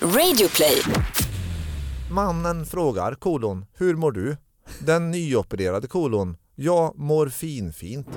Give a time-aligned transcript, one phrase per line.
[0.00, 0.82] Radioplay.
[2.10, 4.36] Mannen frågar kolon, hur mår du?
[4.78, 8.08] Den nyopererade kolon, jag mår finfint.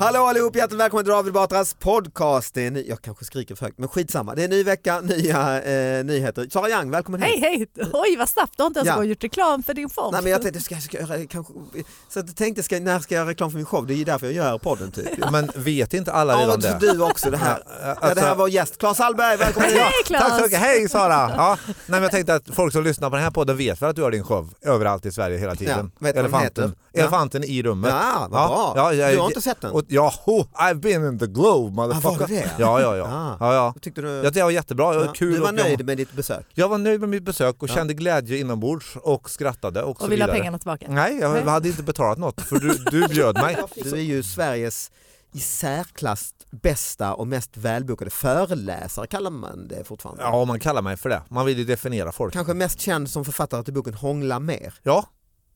[0.00, 2.54] Hallå allihop, hjärtligt välkommen till David Batras podcast.
[2.54, 4.34] Det är ny, jag kanske skriker för högt, men skitsamma.
[4.34, 6.46] Det är ny vecka, nya eh, nyheter.
[6.52, 7.70] Sara Young, välkommen Hej hit.
[7.76, 7.86] hej!
[7.92, 9.04] Oj vad snabbt, du har inte ens Ja.
[9.04, 10.12] gjort reklam för din show.
[10.12, 11.52] Nej men jag tänkte, ska, ska jag kanske,
[12.08, 13.86] så jag tänkte, ska, när ska jag göra reklam för min show?
[13.86, 15.08] Det är ju därför jag gör podden typ.
[15.32, 16.92] Men vet inte alla Ja, redan så det?
[16.92, 17.62] du också det här.
[17.82, 19.78] Ja, Ja, det här alltså- var gäst, Claes Hallberg, välkommen hit.
[19.78, 20.22] Hej Claes!
[20.22, 21.32] Tack så mycket, hej Sara!
[21.36, 23.90] Ja, nej, men jag tänkte att folk som lyssnar på den här podden vet väl
[23.90, 25.90] att du har din show överallt i Sverige hela tiden.
[25.98, 26.74] Ja, vet Elefanten?
[26.92, 27.00] Ja.
[27.00, 27.90] Elefanten i rummet.
[27.90, 28.72] Ja, vad bra.
[28.76, 29.70] Ja, jag- Du har inte sett den?
[29.70, 30.12] Och, ja,
[30.54, 32.08] I've been in the globe motherfucker.
[32.08, 32.50] Ah, var det det?
[32.58, 33.04] Ja, ja, ja.
[33.04, 33.36] Ah.
[33.40, 33.74] ja, ja.
[33.80, 35.32] Tyckte du, Jag det var jättebra, ja, kul.
[35.34, 36.46] du var nöjd med ditt besök?
[36.54, 40.12] Jag var nöjd med mitt besök och kände glädje inombords och skrattade och, så Och
[40.12, 40.38] vill ha vidare.
[40.38, 40.86] pengarna tillbaka.
[40.88, 41.44] Nej, jag Nej.
[41.44, 43.56] hade inte betalat något för du, du bjöd mig.
[43.84, 44.90] Du är ju Sveriges
[45.32, 50.22] i särklass bästa och mest välbokade föreläsare kallar man det fortfarande.
[50.22, 51.22] Ja, man kallar mig för det.
[51.28, 52.32] Man vill ju definiera folk.
[52.32, 54.74] Kanske mest känd som författare till boken Hångla mer.
[54.82, 55.04] Ja,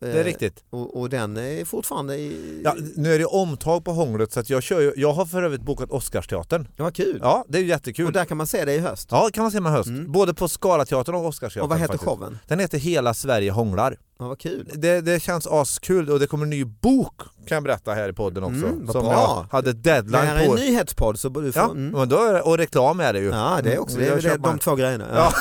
[0.04, 0.64] det är Eh, riktigt.
[0.70, 2.60] Och, och den är fortfarande i...
[2.64, 5.62] Ja, nu är det omtag på hånglet så att jag kör jag har för övrigt
[5.62, 6.68] bokat Oscarsteatern.
[6.76, 7.18] Ja, vad kul.
[7.22, 8.06] Ja, det är jättekul.
[8.06, 9.08] Och där kan man se det i höst.
[9.10, 9.88] Ja, kan man se med höst.
[9.88, 10.12] Mm.
[10.12, 11.62] Både på Scalateatern och Oscarsteatern.
[11.64, 12.10] och vad heter faktiskt.
[12.10, 12.38] showen?
[12.48, 13.96] Den heter Hela Sverige hånglar.
[14.18, 14.70] Ja, vad kul.
[14.74, 18.12] Det, det känns askul och det kommer en ny bok kan jag berätta här i
[18.12, 18.66] podden också.
[18.66, 19.12] Mm, som bra.
[19.12, 20.54] jag hade Det här deadline är en på.
[20.54, 21.62] nyhetspodd så du får...
[21.62, 21.88] Ja, mm.
[21.88, 23.28] men då är det, och reklam är det ju.
[23.28, 25.06] ja det är också det, Jag är det, de två grejerna.
[25.14, 25.32] Ja.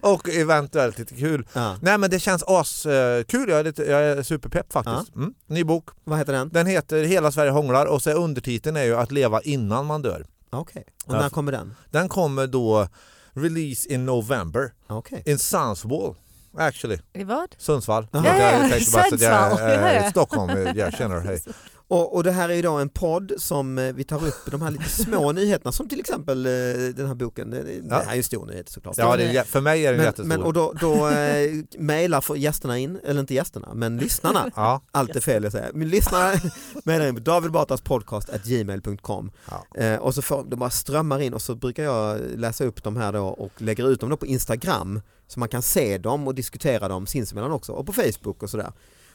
[0.12, 1.46] och eventuellt lite kul.
[1.52, 1.76] Ja.
[1.80, 5.14] Nej men det känns askul, jag är, lite, jag är superpepp faktiskt.
[5.14, 5.34] Mm.
[5.46, 5.88] Ny bok.
[6.04, 6.48] Vad heter den?
[6.48, 10.02] Den heter Hela Sverige hånglar och så är undertiteln är ju att leva innan man
[10.02, 10.26] dör.
[10.50, 10.84] Okej.
[11.06, 11.20] Och Ja.
[11.20, 11.74] när kommer den?
[11.90, 12.88] Den kommer då
[13.32, 15.22] release in November Okej.
[15.26, 16.14] in Sundsvall
[16.58, 16.98] actually.
[17.12, 17.54] I vad?
[17.58, 18.06] Sundsvall.
[18.10, 19.02] Ja, Jag ja, jag Sundsvall.
[19.12, 20.10] är Ja, eh, ja.
[20.10, 21.42] Stockholm, jag känner hej.
[21.92, 24.62] Och, och det här är ju då en podd som eh, vi tar upp de
[24.62, 26.50] här lite små nyheterna som till exempel eh,
[26.96, 27.50] den här boken.
[27.50, 27.96] Det, det Ja.
[27.96, 28.94] här är ju en stor nyhet såklart.
[28.98, 30.28] Ja, det är, för mig är den men, jättestor.
[30.28, 34.50] men, och då, då eh, mejlar gästerna in, eller inte gästerna, men lyssnarna.
[34.56, 35.72] ja, Allt är fel jag säger.
[35.72, 36.34] Men lyssnarna
[36.84, 39.66] mejlar in på davidbatraspodcast.gmail.com ja.
[39.82, 42.96] eh, och så får de bara strömmar in och så brukar jag läsa upp dem
[42.96, 46.34] här då och lägger ut dem då på Instagram så man kan se dem och
[46.34, 48.72] diskutera dem sinsemellan också och på Facebook och sådär.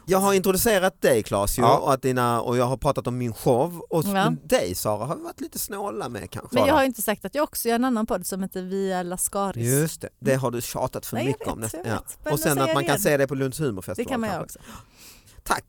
[0.10, 1.78] Jag har introducerat dig Claes ju, Ja.
[1.78, 4.34] och, att dina, och jag har pratat om min show och Ja.
[4.44, 6.56] dig Sara har vi varit lite snåla med kanske.
[6.60, 9.04] Men jag har inte sagt att jag också gör en annan podd som heter Via
[9.04, 9.66] Lascaris.
[9.68, 11.62] Just det, det har du tjatat för Nej, mycket om.
[11.62, 12.32] vet, Ja.
[12.32, 14.06] Och sen att man kan se det på Lunds humorfestival.
[14.06, 14.60] Det kan man göra också.
[15.44, 15.66] Tack!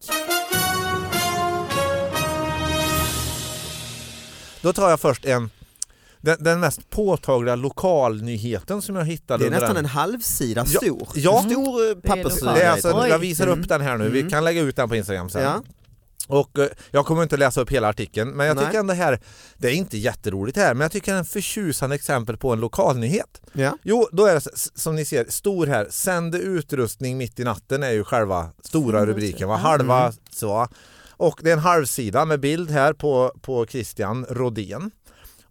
[4.63, 5.51] Då tar jag först en
[6.21, 9.85] den, den mest påtagliga lokalnyheten som jag hittade Det är nästan den.
[9.85, 11.09] en halvsida Ja, stor.
[11.15, 11.43] ja.
[11.45, 12.55] En stor eh, papperssida.
[12.55, 13.61] Det är alltså, jag visar Mm.
[13.61, 14.31] upp den här nu, vi Mm.
[14.31, 15.43] kan lägga ut den på Instagram sen.
[15.43, 15.63] Ja.
[16.29, 18.65] Och eh, jag kommer inte läsa upp hela artikeln men jag Nej.
[18.67, 19.21] tycker ändå här,
[19.57, 22.61] det är inte jätteroligt här men jag tycker det är en förtjusande exempel på en
[22.61, 23.41] lokalnyhet.
[23.53, 23.79] Ja.
[23.83, 24.41] Jo, då är det
[24.75, 29.49] som ni ser, stor här, sände utrustning mitt i natten är ju själva stora rubriken,
[29.49, 29.57] va?
[29.57, 30.13] halva Mm.
[30.31, 30.69] så.
[31.11, 34.91] Och det är en halvsida med bild här på, på Christian Rodén.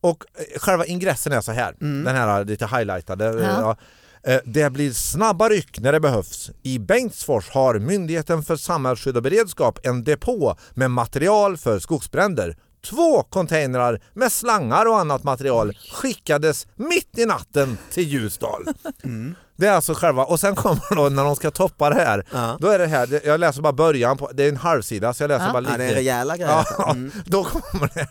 [0.01, 2.03] Och eh, själva ingressen är så här, Mm.
[2.03, 3.25] den här lite highlightade.
[3.27, 3.77] eh, Ja.
[4.23, 4.31] Ja.
[4.33, 6.51] Eh, Det blir snabba ryck när det behövs.
[6.63, 12.57] I Bengtsfors har Myndigheten för samhällsskydd och beredskap en depå med material för skogsbränder.
[12.89, 18.65] Två containrar med slangar och annat material skickades mitt i natten till Ljusdal.
[19.03, 19.35] Mm.
[19.57, 22.57] Det är alltså själva, och sen kommer då när de ska toppa det här, Ja.
[22.59, 25.27] då är det här, jag läser bara början, på, det är en halvsida så jag
[25.29, 25.53] läser Ja.
[25.53, 25.77] bara Ja, lite.
[25.77, 26.65] det är rejäla grejer.
[26.77, 27.11] Ja, Mm.
[27.25, 28.07] då kommer det,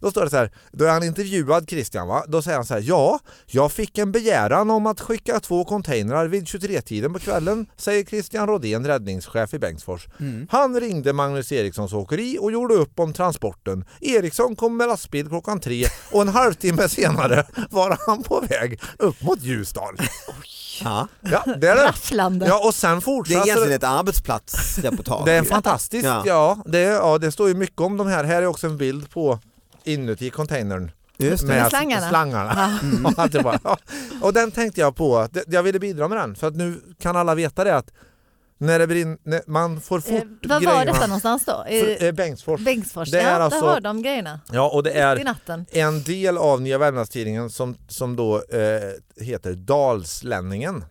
[0.00, 2.74] då står det så här, då är han intervjuad Christian va, då säger han så
[2.74, 7.66] här, ja, jag fick en begäran om att skicka två containrar vid 23-tiden på kvällen,
[7.76, 10.06] säger Christian Rodén, räddningschef i Bengtsfors.
[10.20, 10.46] Mm.
[10.50, 13.84] Han ringde Magnus Erikssons åkeri och gjorde upp om transporten.
[14.00, 19.22] Eriksson kom med lastbil klockan tre och en halvtimme senare var han på väg upp
[19.22, 19.96] mot Ljusdal.
[20.84, 21.08] Ja.
[21.20, 21.84] Ja, det är det.
[21.86, 22.46] Rafflande.
[22.46, 25.22] Ja, och sen Det är fortsatte egentligen ett arbetsplatsreportage.
[25.26, 26.22] det är fantastiskt, Ja.
[26.26, 26.58] ja.
[26.66, 27.18] det, ja.
[27.18, 28.24] Det står ju mycket om de här.
[28.24, 29.38] Här är också en bild på
[29.84, 30.90] inuti containern.
[31.16, 31.48] Just det.
[31.48, 32.08] Med slangarna.
[32.08, 32.78] slangarna.
[33.04, 33.76] Och allt det bara, ja.
[34.22, 36.80] Och den tänkte jag på, att det- jag ville bidra med den för att nu
[37.00, 37.90] kan alla veta det att
[38.62, 41.64] när det brinner, man får fort Eh, vad var detta någonstans då?
[41.68, 42.60] För, eh, Bengtsfors.
[42.60, 43.10] Bengtsfors?
[43.10, 44.40] det är ja, alltså- där har de grejerna.
[44.52, 45.36] Ja, och det är
[45.72, 50.84] en del av Nya Värmlandstidningen som, som då eh, heter Dalslänningen.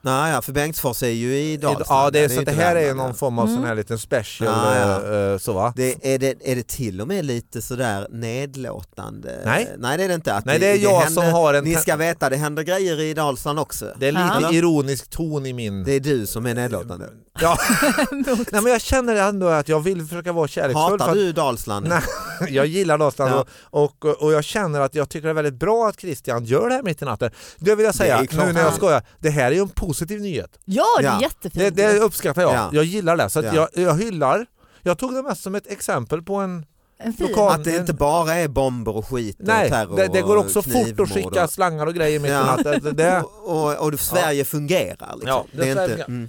[0.00, 1.86] Nej, ja, för Bengtsfors är ju i Dalsland.
[1.88, 3.56] Ja, det är, så ju att det här är någon form av Mm.
[3.56, 5.14] sån här liten special Ja, ja.
[5.14, 5.72] eh, eh, så va?
[5.76, 9.42] Det, är, det, är det till och med lite sådär nedlåtande?
[9.44, 9.68] Nej.
[9.78, 10.34] Nej det är det inte.
[10.34, 13.00] Att Nej, det är jag händer, som har en Ni ska veta, det händer grejer
[13.00, 13.86] i Dalsland också.
[13.98, 14.52] Det är lite Ja.
[14.52, 15.84] ironisk ton i min...
[15.84, 17.08] Det är du som är nedlåtande.
[17.40, 17.58] Ja.
[18.52, 21.00] Nej men jag känner ändå att jag vill försöka vara kärleksfull.
[21.00, 21.88] Hatar du Dalsland?
[21.88, 22.02] Nej.
[22.48, 23.46] Jag gillar Dalsland Ja.
[23.60, 26.68] och, och, och jag känner att jag tycker det är väldigt bra att Christian gör
[26.68, 27.30] det här mitt i natten.
[27.58, 29.68] Det vill jag Det säga är nu när jag skojar, det här är ju en
[29.68, 30.58] positiv nyhet.
[30.64, 31.20] Ja, det är Ja.
[31.20, 31.76] jättefint.
[31.76, 32.54] Det, det uppskattar jag.
[32.54, 32.68] Ja.
[32.72, 33.28] Jag gillar det.
[33.30, 33.54] Så att Ja.
[33.54, 34.46] jag, jag hyllar.
[34.82, 36.66] Jag tog det mest som ett exempel på en
[36.98, 37.26] en fin.
[37.26, 40.36] lokal- Att det inte bara är bomber och skit och Nej, terror det, det går
[40.36, 42.44] också och fort att skicka slangar och grejer mitt i Ja.
[42.56, 42.80] natten.
[42.82, 45.28] Det, det, Och, och, och Sverige fungerar liksom.
[45.28, 46.28] Ja, det det är Sverige inte, mm.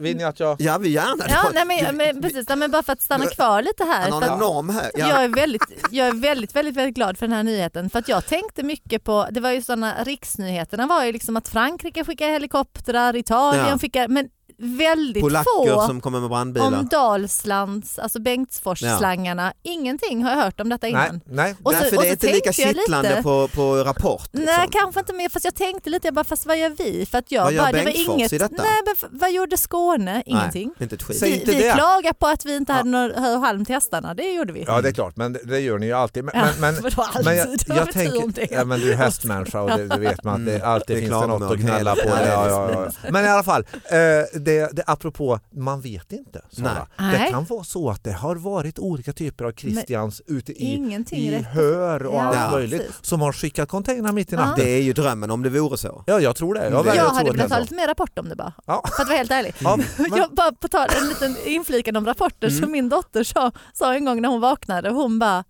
[0.00, 0.56] Vill ni att jag...
[0.60, 3.62] Ja, vi gärna Ja, nej, men, men, precis, ja, men bara för att stanna kvar
[3.62, 4.02] lite här.
[4.02, 4.90] Han har en att, norm här.
[4.94, 5.08] Ja.
[5.08, 7.90] jag, är väldigt, jag är väldigt, väldigt, väldigt glad för den här nyheten.
[7.90, 11.48] För att jag tänkte mycket på, det var ju sådana riksnyheterna var ju liksom att
[11.48, 13.78] Frankrike skickar helikoptrar, Italien Ja.
[13.78, 14.28] skickar, men
[14.62, 16.66] väldigt Polacker få som kommer med brandbilar.
[16.66, 19.52] om Dalslands, alltså Bengtsfors-slangarna.
[19.62, 21.20] Ingenting har jag hört om detta innan.
[21.24, 21.54] nej.
[21.62, 24.28] Och Nej, så- för och det är inte lika jag kittlande lite- på, på Rapport.
[24.32, 24.54] Liksom.
[24.56, 27.06] Nej kanske inte mer, fast jag tänkte lite, jag bara, fast vad gör vi?
[27.06, 28.62] För att jag Vad gör bara, det var inget, i detta?
[28.62, 30.22] Nej, men vad gjorde Skåne?
[30.26, 30.66] Ingenting.
[30.66, 31.22] Nej, inte ett skit.
[31.22, 32.76] Vi, inte vi klagar på att vi inte Ja.
[32.76, 34.64] hade någon hö och halm till hästarna, det gjorde vi.
[34.66, 36.24] Ja det är klart, men det, det gör ni ju alltid.
[36.24, 37.24] Men, Ja, men, alltid?
[37.24, 40.34] men jag, jag om tänker, ja, men du är hästmänniska och det, det vet man
[40.34, 40.68] att det Mm.
[40.70, 42.08] alltid finns det något att gnälla på.
[42.08, 42.70] Ja, ja,
[43.02, 43.10] ja.
[43.10, 46.42] Men i alla fall, eh, det, det, apropå, man vet inte.
[46.50, 46.86] Sara.
[46.98, 47.18] Nej.
[47.24, 50.74] Det kan vara så att det har varit olika typer av Christians ute i,
[51.10, 53.04] i hör och Ja, allt möjligt precis.
[53.04, 54.40] som har skickat containrar mitt i Ja.
[54.46, 54.64] natten.
[54.64, 56.04] Det är ju drömmen om det vore så.
[56.06, 56.64] Ja, jag tror det.
[56.64, 58.82] Jag, Jag väljer Jag tro hade velat ha lite mer rapport om det bara, Ja.
[58.96, 59.54] för att vara helt ärlig.
[59.60, 62.60] Ja, men, Jag bara på tal, en liten inflikan om rapporter Mm.
[62.62, 65.44] som min dotter sa, sa en gång när hon vaknade, hon bara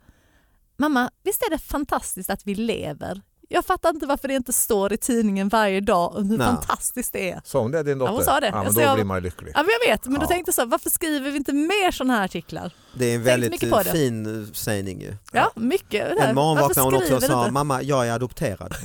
[0.78, 3.20] Mamma, visst är det fantastiskt att vi lever?
[3.52, 6.46] Jag fattar inte varför det inte står i tidningen varje dag om hur Nej.
[6.46, 7.40] fantastisk det är.
[7.44, 8.12] sa hon det din dotter?
[8.12, 8.46] hon sa det.
[8.46, 9.52] Ja, men då jag- blir man ju lycklig.
[9.54, 10.26] Ja, men jag vet, men då Ja.
[10.28, 12.72] tänkte jag så, varför skriver vi inte mer sådana här artiklar?
[12.94, 13.60] Det är en väldigt
[13.92, 15.16] fin eh, sägning ju.
[15.32, 16.18] Ja, mycket.
[16.18, 17.52] En morgon vaknade hon också och sa inte?
[17.52, 18.74] mamma jag är adopterad.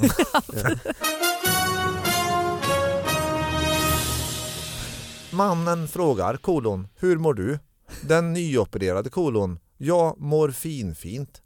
[5.32, 7.60] Mannen frågar, kolon, hur mår du?
[8.02, 11.42] Den nyopererade kolon, jag mår finfint.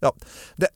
[0.00, 0.14] Ja,
[0.56, 0.68] det,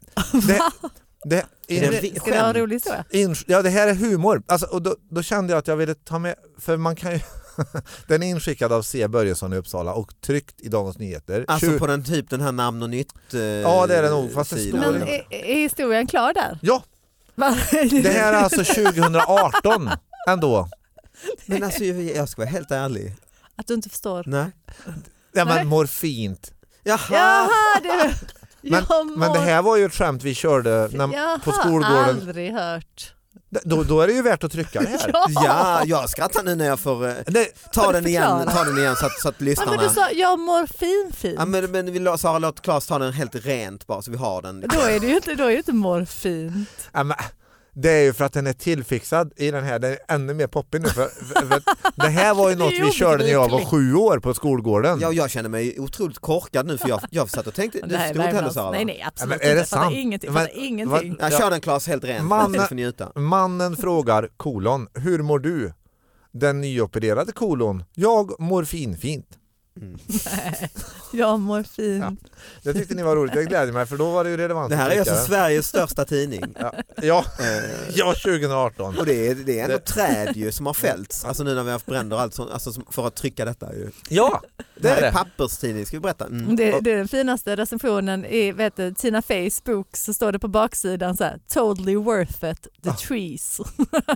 [0.47, 0.61] det,
[1.25, 2.57] det, Är det Ska det vara en skämt?
[2.57, 3.05] rolig historia?
[3.11, 4.43] in, ja, det här är humor.
[4.47, 7.21] Alltså, och då, då kände jag att jag ville ta med, för man kan ju
[8.07, 11.45] Den är inskickad av C Börjesson i Uppsala och tryckt i Dagens Nyheter.
[11.49, 14.11] Alltså Tju- på den typ den här namn och nytt eh, Ja, det är det
[14.11, 16.59] nog, fast det Men är, är historien klar där?
[16.63, 16.83] Ja,
[18.03, 19.91] det här är alltså 2018
[20.29, 20.69] ändå.
[21.47, 23.15] Men alltså jag ska vara helt ärlig.
[23.57, 24.25] Att du inte förstår?
[24.27, 24.47] Nej.
[25.33, 26.53] Ja, men mår fint.
[26.83, 26.99] Jaha!
[27.11, 27.49] Jaha,
[27.83, 28.15] det...
[28.63, 31.61] Men- jag Men det här var ju ett skämt vi körde när, jag på har
[31.61, 32.09] skolgården.
[32.09, 33.13] aldrig hört.
[33.65, 35.13] Då, då är det ju värt att trycka det här.
[35.29, 37.15] Ja, jag skrattar nu när jag får eh,
[37.73, 39.71] ta den igen, ta den igen så att, så att Ja, lyssnarna...
[39.71, 41.35] men du sa jag mår fin.
[41.39, 44.43] Ja, men, men vi Sara låt Claes ta den helt rent bara så vi har
[44.43, 44.61] den.
[44.61, 46.89] Då är det ju inte, då är det inte mår fint.
[46.93, 47.17] ja, men,
[47.75, 50.47] det är ju för att den är tillfixad i den här, den är ännu mer
[50.47, 50.89] poppig nu.
[50.89, 51.63] För, för, för,
[51.95, 54.99] det här var ju något vi körde när jag var sju år på skolgården.
[55.01, 58.17] Ja, jag känner mig otroligt korkad nu för jag, jag satt och tänkte, du förstod
[58.17, 58.71] inte heller Sara?
[58.71, 59.61] nej, nej absolut men är det inte.
[59.61, 59.97] Jag fattar sant?
[59.97, 61.17] Ingenting, Men- ingenting.
[61.21, 62.69] Ja, kör den Claes helt rent, Man- Man...
[62.69, 63.13] får njuta.
[63.15, 65.73] Mannen frågar kolon, hur mår du?
[66.33, 69.27] Den nyopererade kolon, jag mår finfint.
[69.81, 69.99] Mm.
[70.37, 70.71] Nej,
[71.13, 72.21] jag mår fint.
[72.63, 74.71] Det tyckte ni var roligt, det gläder mig för då var det ju relevant.
[74.71, 76.55] Det här är alltså Sveriges största tidning.
[76.61, 76.73] Ja,
[77.03, 78.99] ja, Eh, ja 2018.
[78.99, 81.63] Och det är, det är ändå Det- träd ju som har fällts, alltså nu när
[81.63, 83.91] vi har haft bränder och allt sånt, alltså för att trycka detta ju.
[84.09, 84.43] Ja,
[84.77, 85.13] Det här är det.
[85.13, 86.27] papperstidning, ska vi berätta?
[86.27, 86.57] Mm.
[86.57, 90.39] Det, det är den finaste recensionen i vet du, Tina Feys bok så står det
[90.39, 92.97] på baksidan så här totally worth it, the Ah.
[92.97, 93.61] trees.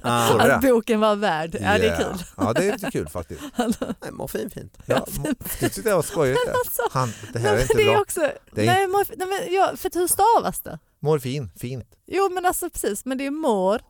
[0.03, 0.55] Ah, det?
[0.55, 1.55] Att boken var värd.
[1.61, 1.99] Ja det är Yeah.
[1.99, 2.23] kul.
[2.37, 3.41] Ja det är lite kul faktiskt.
[3.57, 4.79] nej, mår fin fint.
[4.87, 5.07] Ja,
[5.61, 6.41] det tyckte jag var skojigt.
[6.47, 6.53] det.
[6.53, 8.03] Alltså, Han, det här är nej, inte men det är bra.
[8.03, 8.21] också,
[8.53, 10.79] Det är nej, mår, nej, men, ja, för hur stavas det?
[11.01, 11.87] Mår fin, fint.
[12.07, 13.81] Jo men alltså precis, men det är mår.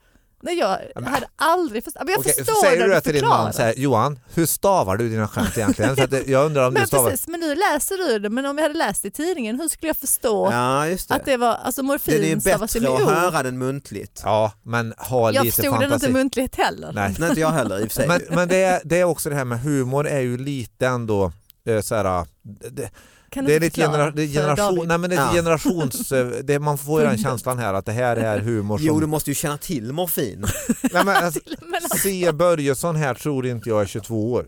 [0.42, 2.02] Nej, jag men- hade aldrig förstått.
[2.04, 4.46] Men jag Okej, förstår säger när du det till din man, så här, Johan, hur
[4.46, 5.96] stavar du dina skämt egentligen?
[5.96, 7.10] För att det- jag undrar om du Men stavar...
[7.10, 8.30] precis, men nu läser du det.
[8.30, 11.14] Men om jag hade läst i tidningen, hur skulle jag förstå Ja, just det.
[11.14, 13.10] att det var, alltså Det är morfin stavas ju bättre med att O.
[13.20, 14.20] höra den muntligt.
[14.24, 16.06] Ja, men ha Jag lite förstod den fantasi.
[16.06, 16.92] inte muntligt heller.
[16.92, 17.14] Nej.
[17.18, 18.08] Nej, inte jag heller i och för sig.
[18.08, 21.32] Men, men det, är, det är också det här med humor är ju lite ändå
[21.66, 22.90] eh, så här, det,
[23.30, 25.32] det är lite genera, generation, nej men det är Ja.
[25.32, 28.86] generations, eh, det, man får ju den känslan här att det här är humor som...
[28.86, 30.40] Jo, du måste ju känna till morfin.
[30.92, 31.40] nej, men, alltså,
[32.02, 34.46] C Börjesson här tror inte jag är 22 år.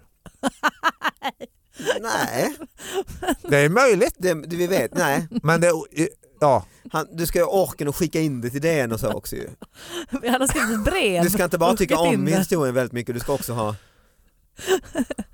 [2.00, 2.54] nej,
[3.42, 5.28] Det är möjligt, det, det vi vet, nej.
[5.42, 5.72] men det,
[6.40, 9.12] ja, Han, du ska ju ha orken att skicka in det till DN och så
[9.12, 9.48] också ju.
[10.10, 11.24] Han har skrivit brev.
[11.24, 13.74] Du ska inte bara och tycka om historien väldigt mycket, du ska också ha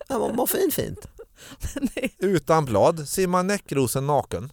[0.08, 1.06] Ja, mår- mår fin fint.
[2.18, 4.52] Utan blad simmar näckrosen naken.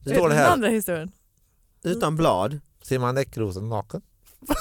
[0.00, 0.50] Står det är den här.
[0.50, 1.12] andra historien.
[1.84, 2.60] Utan blad.
[2.82, 4.00] Simmar näckrosen naken?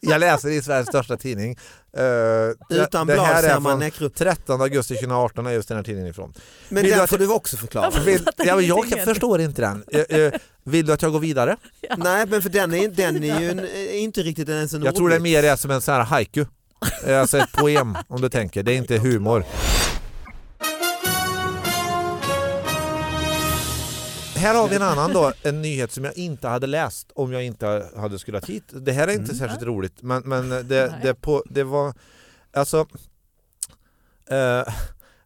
[0.00, 1.58] Jag läser i Sveriges största tidning.
[1.92, 4.08] Det- Utan det blad här ser är man från näckro...
[4.08, 6.34] 13 augusti 2018 är just den här tidningen ifrån.
[6.68, 7.90] Men Vill du den får du också förklara.
[8.04, 9.84] Vill, ja, jag ingenting kan, förstår inte den.
[9.92, 10.32] Eh, eh,
[10.64, 11.56] Vill du att jag går vidare?
[11.96, 15.08] Nej men för den är, den är ju en, inte riktigt ens en Jag tror
[15.08, 16.44] det är mer är som en sån här haiku.
[17.08, 19.44] Alltså ett poem om du tänker, det är inte humor.
[24.44, 27.44] Här har vi en annan då, en nyhet som jag inte hade läst om jag
[27.44, 28.64] inte hade skulle hit.
[28.72, 29.36] Det här är inte Mm.
[29.36, 31.94] särskilt roligt men, men det, det, på, det var
[32.52, 32.86] alltså
[34.30, 34.74] eh,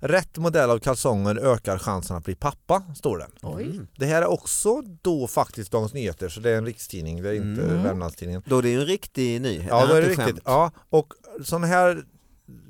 [0.00, 3.26] Rätt modell av kalsonger ökar chansen att bli pappa, står det.
[3.42, 3.64] Oj.
[3.64, 3.86] Mm.
[3.96, 7.34] Det här är också då faktiskt Dagens Nyheter, så det är en rikstidning, det är
[7.34, 7.82] inte Mm.
[7.82, 8.42] Värmlandstidningen.
[8.46, 9.66] Då är det ju en riktig nyhet.
[9.68, 10.42] Ja, då är det riktigt.
[10.44, 11.12] Ja, och
[11.44, 12.04] sådana här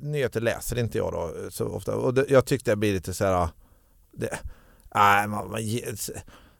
[0.01, 1.95] nyheter läser inte jag då så ofta.
[1.95, 3.49] Och det, jag tyckte det blir lite så här...
[4.11, 4.39] Det,
[4.95, 5.95] nej, man, man, ge-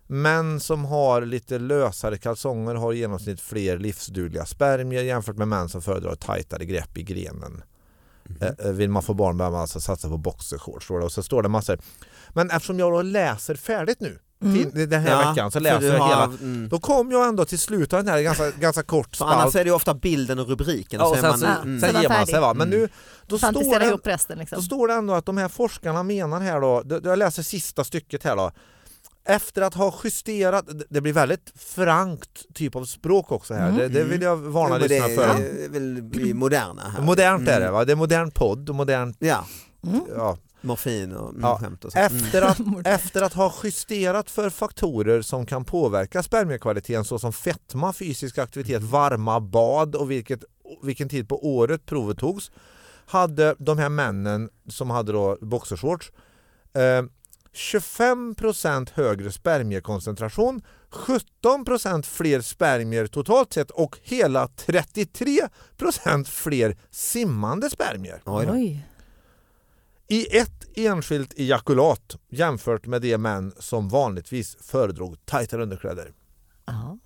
[0.07, 5.69] män som har lite lösare kalsonger har i genomsnitt fler livsdugliga spermier jämfört med män
[5.69, 7.63] som föredrar tajtare grepp i grenen.
[8.41, 10.89] Eh, Vill man få barn behöver man alltså satsa på boxershorts.
[10.91, 11.79] Och så står det massor.
[12.29, 14.72] Men eftersom jag då läser färdigt nu Mm.
[14.89, 16.24] den här Ja, veckan så läser du jag har- hela.
[16.24, 16.69] mm.
[16.69, 19.55] Då kom jag ändå till slutet av den här ganska, ganska kort För annars spalt.
[19.55, 21.00] är det ju ofta bilden och rubriken.
[21.00, 21.79] Ja, och och så är sen, så, man, Ja, mm.
[21.93, 22.53] sen ger man sig va.
[22.53, 22.79] Men Mm.
[22.79, 22.89] nu
[23.27, 24.55] då står, det, resten liksom.
[24.55, 27.84] då står det ändå att de här forskarna menar här då, det- jag läser sista
[27.84, 28.51] stycket här då.
[29.25, 33.77] Efter att ha justerat, det- det blir väldigt frankt typ av språk också här, Mm.
[33.77, 35.43] det, det vill jag varna Jo, men det lyssnarna för.
[35.43, 37.01] är väl vi är moderna här.
[37.01, 37.74] Modernt är det Mm.
[37.74, 39.46] va, det är modern podd och modernt, Ja,
[39.88, 40.01] Mm.
[40.17, 40.38] ja.
[40.62, 42.00] Morfin och mm, Ja, skämt och så.
[42.00, 42.16] Mm.
[42.16, 48.38] Efter att, efter att ha justerat för faktorer som kan påverka spermiekvaliteten såsom fetma, fysisk
[48.38, 50.44] aktivitet, varma bad och vilket,
[50.84, 52.51] vilken tid på året provet togs
[53.06, 56.12] hade de här männen som hade då boxershorts
[56.74, 57.04] eh,
[57.54, 60.62] 25% högre spermiekoncentration,
[60.92, 68.22] 17% fler spermier totalt sett och hela 33% fler simmande spermier.
[68.25, 68.86] Oj.
[70.10, 76.13] I ett enskilt ejakulat jämfört med de män som vanligtvis föredrog tajtare underkläder.
[76.66, 76.98] Ja.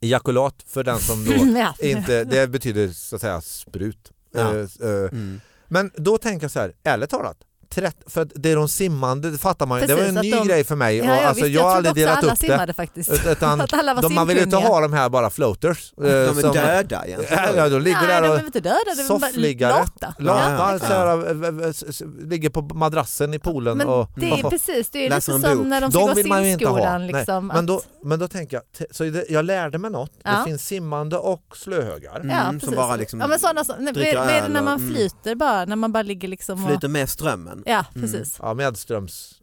[0.00, 1.32] Ejakulat för den som då
[1.86, 4.12] inte, det betyder så att säga sprut.
[4.32, 4.40] Ja.
[4.40, 5.40] Eh, eh, Mm.
[5.68, 7.36] Men då tänker jag så här, ärligt talat,
[7.74, 9.86] trett- för att det är de simmande, det fattar man ju.
[9.86, 10.96] Det var en ny de- grej för mig.
[10.96, 12.74] Ja, och ja, alltså, visst, jag har jag aldrig trodde också delat alla upp det.
[12.74, 13.26] faktiskt.
[13.26, 15.92] Utan Att alla var de, man vill inte ha de här bara floaters.
[15.96, 17.56] eh, De är som- döda egentligen.
[17.56, 19.72] Ja, de ligger Nej, där de och är inte döda, de soffliggare.
[19.72, 20.14] lata.
[20.18, 23.76] Lata, Ja, eh, eh, ligger på madrassen i poolen.
[23.78, 25.66] Men och, det är precis, det är lite som bok.
[25.66, 26.74] när de ska de gå vill man ju inte ha.
[26.76, 27.06] simskolan.
[27.06, 30.10] Nej, Liksom, men, då, men då tänker jag, t- så det- jag lärde mig något.
[30.24, 32.20] Det finns simmande och slöhögar.
[32.20, 34.94] Mm, som bara liksom ja, men sådana som, dricker öl när man mm.
[34.94, 37.61] flyter bara, när man bara ligger liksom flyter med strömmen.
[37.66, 38.02] Ja, Mm.
[38.12, 38.36] precis.
[38.42, 39.34] Ja, medströms...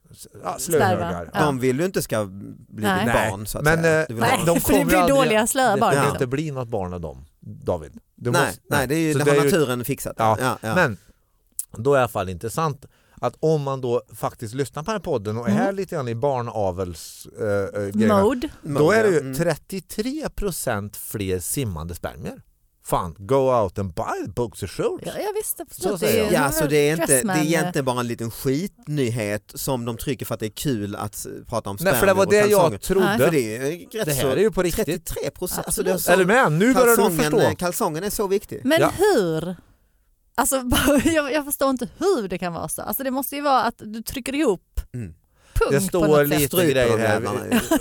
[0.44, 1.30] Ja, slöhögar.
[1.34, 1.40] Ja.
[1.40, 3.06] De vill ju inte ska bli Nej.
[3.06, 4.06] barn så att Men, säga.
[4.08, 5.94] Du vill Nej, de för det blir aldrig- dåliga slöa Det barn.
[5.94, 6.12] kan Ja.
[6.12, 8.00] inte bli något barn av dem, David.
[8.16, 10.16] Du nej, måste- nej, det, är ju, det det har är ju- naturen fixat.
[10.18, 10.76] Ja, Ja, ja.
[10.76, 10.98] Men
[11.72, 12.86] då är det i alla fall intressant
[13.22, 15.62] att om man då faktiskt lyssnar på den här podden och Mm.
[15.68, 18.50] är lite grann i barnavels äh, Mode.
[18.64, 19.34] då är det ju Mm.
[19.34, 22.42] 33% fler simmande spermier.
[22.90, 25.04] Fan, go out and buy boxer shorts.
[25.08, 25.66] Ja, jag visste.
[25.72, 26.34] Så säger jag.
[26.34, 30.26] Ja, så det är, inte, det är egentligen bara en liten skitnyhet som de trycker
[30.26, 32.82] för att det är kul att prata om Nej, spermier för det var det jag
[32.82, 33.06] trodde.
[33.06, 33.20] Nej.
[33.20, 33.56] För det
[34.00, 35.06] är Det så, här är ju på riktigt.
[35.06, 35.66] 33 procent.
[35.68, 36.52] Alltså det är Är du med?
[36.52, 37.56] Nu börjar du kalsongen, förstå.
[37.56, 38.62] kalsongen är så viktig.
[38.64, 38.92] Men Ja.
[38.98, 39.56] hur?
[40.36, 40.56] Alltså,
[41.04, 42.82] jag, jag förstår inte hur det kan vara så.
[42.82, 44.62] Alltså, det måste ju vara att du trycker ihop
[44.94, 45.14] Mm.
[45.54, 47.22] punkt Det på står lite grejer här.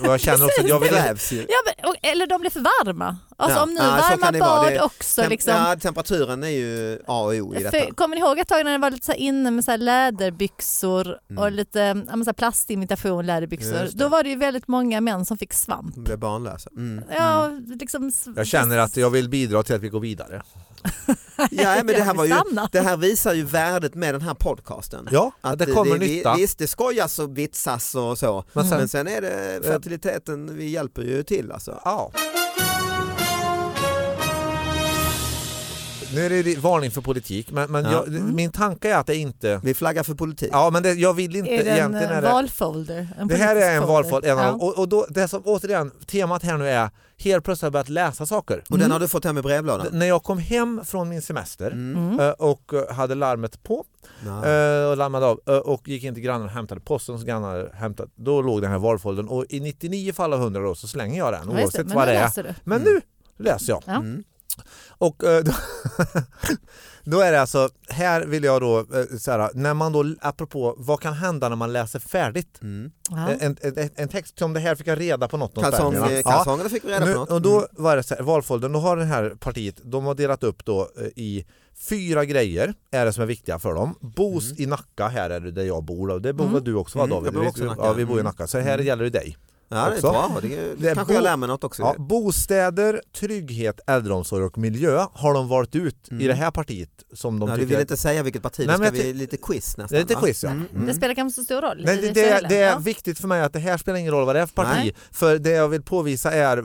[0.05, 1.47] jag känner också att jag Det vill.
[1.49, 3.17] Ja, men, eller de blir för varma.
[3.37, 3.63] Alltså Ja.
[3.63, 5.23] om nu Ja, varma bad Det- också.
[5.23, 5.53] Tem- Liksom.
[5.55, 7.71] Ja, temperaturen är ju A och O i detta.
[7.71, 11.19] För, kommer ni ihåg ett tag när det var lite så inne med så läderbyxor
[11.31, 11.43] Mm.
[11.43, 13.89] och lite så plastimitation läderbyxor.
[13.95, 15.95] Då var det ju väldigt många män som fick svamp.
[15.95, 16.71] De blir barnlösa.
[16.77, 17.05] Mm.
[17.17, 17.79] Ja, Mm.
[17.81, 20.43] liksom, Jag känner att jag vill bidra till att vi går vidare.
[21.51, 22.35] Ja, men det här, var ju,
[22.73, 25.09] det här visar ju värdet med den här podcasten.
[25.11, 26.35] Ja, Att det kommer det, nytta.
[26.37, 28.45] Visst, det skojas och vitsas och så.
[28.53, 31.81] Men sen- Men sen är det fertiliteten, vi hjälper ju till alltså.
[31.85, 32.13] Ja.
[36.15, 37.91] Nu är det varning för politik, men, men Ja.
[37.93, 39.61] jag, min tanke är att det inte...
[39.65, 40.49] Vi flaggar för politik.
[40.53, 42.11] Ja, men det, jag vill inte Är det en egentligen...
[42.11, 43.09] eh, Är det, valfolder?
[43.19, 44.31] En det här är en valfolder.
[44.33, 44.53] En Ja.
[44.53, 47.89] och, och då, det som återigen, temat här nu är helt plötsligt har jag börjat
[47.89, 48.63] läsa saker.
[48.71, 49.87] Och den har du fått hem i brevlådan?
[49.93, 52.21] När jag kom hem från min semester Mm.
[52.21, 53.85] eh, och eh, hade larmet på
[54.91, 58.43] och larmade av och gick in till grannen och hämtade posten så grannen hämtat, då
[58.43, 61.41] låg den här valfoldern och i 99 fall av 100 då så slänger jag den
[61.51, 61.79] Ja, just det.
[61.83, 62.55] oavsett Men vad nu det är.
[62.65, 62.93] Men Mm.
[62.95, 63.01] nu
[63.45, 63.83] läser jag.
[63.87, 64.03] Ja.
[64.61, 64.69] Mm.
[64.99, 65.53] Och eh, då,
[67.05, 70.75] då är det alltså, här vill jag då, eh, så här, när man då, apropå
[70.79, 72.59] vad kan hända när man läser färdigt?
[72.63, 72.91] Mm.
[73.11, 73.29] Ja.
[73.41, 75.55] En, en, en text som det här fick jag reda på något.
[75.55, 76.11] Kalsong, Ja.
[76.11, 77.29] eh, kalsongerna fick vi reda Nu, på något.
[77.29, 77.37] Mm.
[77.37, 80.43] och då var det så här, valfoldern, då har det här partiet, de har delat
[80.43, 81.47] upp då eh, i
[81.89, 83.95] fyra grejer är det som är viktiga för dem.
[84.01, 86.55] Bos i Nacka, här är det där jag bor och det bor Mm.
[86.55, 87.27] väl du också va Mm, David?
[87.27, 87.81] jag bor Vi- också i Nacka.
[87.85, 88.25] Ja, vi bor i Mm.
[88.25, 88.87] Nacka, så här Mm.
[88.87, 89.37] gäller det dig.
[89.71, 90.39] Ja, det är bra.
[90.43, 91.83] Det, Det är kanske bo- jag lär mig något också.
[91.83, 96.21] Ja, bostäder, trygghet, äldreomsorg och miljö har de valt ut Mm.
[96.23, 98.77] i det här partiet som de Ja, du tycker vill inte säga vilket parti, Nej,
[98.77, 99.87] ska vi lite quiz nästan.
[99.89, 100.21] Det är lite va?
[100.21, 100.51] quiz, ja.
[100.51, 100.95] Mm, Det mm.
[100.95, 101.83] spelar kanske så stor roll?
[101.85, 102.49] Nej, det, det, Söderland.
[102.49, 102.79] det är Ja.
[102.79, 104.77] viktigt för mig att det här spelar ingen roll vad det är för parti.
[104.77, 104.95] Nej.
[105.13, 106.65] För det jag vill påvisa är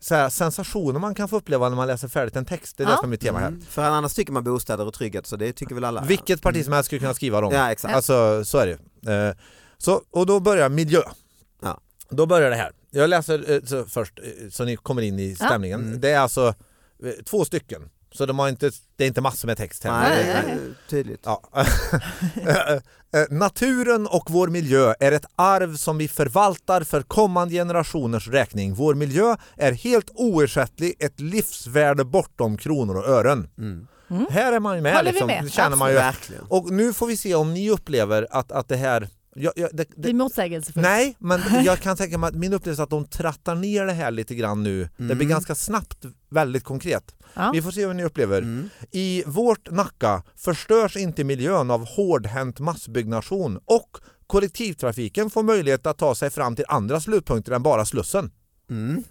[0.00, 2.76] så här, sensationer man kan få uppleva när man läser färdigt en text.
[2.76, 2.96] Det är det Ja.
[2.96, 3.48] som är mitt tema här.
[3.48, 3.60] Mm.
[3.68, 6.02] För annars tycker man bostäder och trygghet så det tycker väl alla.
[6.02, 7.52] Vilket parti som helst skulle kunna skriva dem.
[7.54, 7.94] Ja exakt.
[7.94, 8.66] Alltså så är
[9.02, 9.28] det.
[9.28, 9.34] Eh,
[9.78, 11.00] så, och då börjar miljö.
[12.10, 12.72] Då börjar det här.
[12.90, 15.80] Jag läser eh, så först eh, så ni kommer in i stämningen.
[15.80, 16.00] Mm.
[16.00, 16.54] Det är alltså
[17.04, 17.82] eh, två stycken.
[18.12, 20.00] Så de har inte, det är inte massor med text här.
[20.00, 20.52] Nej, nej.
[20.52, 21.20] är tydligt.
[21.24, 21.42] Ja.
[23.30, 28.74] Naturen och vår miljö är ett arv som vi förvaltar för kommande generationers räkning.
[28.74, 33.48] Vår miljö är helt oersättlig, ett livsvärde bortom kronor och ören.
[33.58, 33.86] Mm.
[34.30, 34.96] Här är man ju med.
[34.96, 35.26] Håller liksom.
[35.26, 35.52] med?
[35.52, 35.94] Känner man ju.
[35.94, 36.42] Verkligen.
[36.48, 39.08] Och nu får vi se om ni upplever att, att det här...
[39.42, 40.82] Jag, jag, det, Det är det, motsägelsefullt.
[40.82, 43.92] nej, men jag kan tänka mig att min upplevelse är att de trattar ner det
[43.92, 44.82] här lite grann nu.
[44.82, 45.28] Det blir Mm.
[45.28, 47.14] ganska snabbt väldigt konkret.
[47.34, 47.50] Ja.
[47.54, 48.38] Vi får se hur ni upplever.
[48.38, 48.70] Mm.
[48.90, 56.14] I vårt Nacka förstörs inte miljön av hårdhänt massbyggnation och kollektivtrafiken får möjlighet att ta
[56.14, 58.30] sig fram till andra slutpunkter än bara Slussen.
[58.70, 59.02] Mm.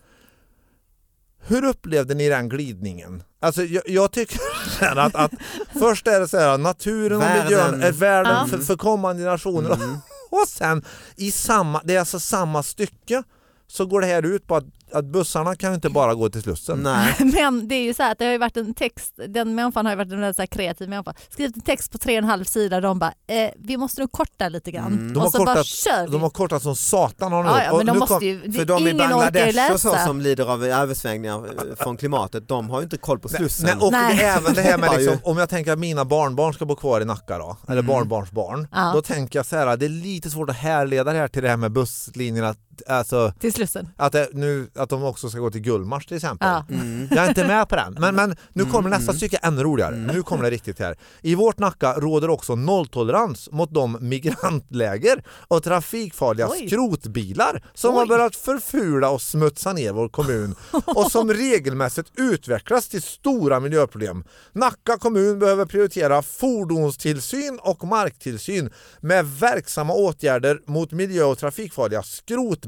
[1.41, 3.23] Hur upplevde ni den glidningen?
[3.39, 4.39] Alltså jag, jag tycker
[4.97, 5.31] att, att
[5.79, 7.43] först är det så här naturen och Världen.
[7.45, 8.47] miljön är världen Ja.
[8.47, 9.97] för, för kommande generationer Mm
[10.29, 13.23] och sen i samma, det är alltså samma stycke
[13.67, 16.41] så går det här ut på att, att bussarna kan ju inte bara gå till
[16.41, 16.79] Slussen.
[16.83, 17.15] Nej.
[17.33, 19.85] Men det är ju så här att det har ju varit en text, den människan
[19.85, 22.17] har ju varit en väldigt så här kreativ människa, skrivit en text på tre och
[22.17, 24.93] en halv sida och de bara, eh, vi måste nog korta lite grann.
[24.93, 25.13] Mm.
[25.13, 26.11] De har och så bara kortat- kör vi.
[26.11, 27.65] De har kortat som satan har de ja, gjort.
[27.71, 30.45] ja, men de nu måste kom- ju, För de i Bangladesh och så som lider
[30.51, 33.65] av översvämningar eh, från klimatet, de har ju inte koll på Slussen.
[33.65, 34.19] Nej, och Nej.
[34.23, 37.05] Även det här med liksom, om jag tänker att mina barnbarn ska bo kvar i
[37.05, 37.87] Nacka då, eller Mm.
[37.87, 38.91] barnbarnsbarn, Ja.
[38.95, 41.49] då tänker jag så här, det är lite svårt att härleda det här till det
[41.49, 42.55] här med busslinjerna,
[42.87, 43.89] alltså Till Slussen.
[43.97, 46.47] att, det, nu, att de också ska gå till Gullmars till exempel.
[46.47, 46.65] Ja.
[46.75, 47.07] Mm.
[47.11, 49.17] Jag är inte med på den, men, men nu kommer Mm, nästa mm.
[49.17, 49.95] stycke ännu roligare.
[49.95, 50.97] Nu kommer det riktigt här.
[51.21, 56.67] I vårt Nacka råder också nolltolerans mot de migrantläger och trafikfarliga Oj.
[56.67, 57.97] skrotbilar som Oj.
[57.99, 64.23] har börjat förfula och smutsa ner vår kommun och som regelmässigt utvecklas till stora miljöproblem.
[64.53, 72.03] Nacka kommun behöver prioritera fordonstillsyn och marktillsyn med verksamma åtgärder mot miljö och trafikfarliga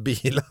[0.02, 0.46] skrotbilar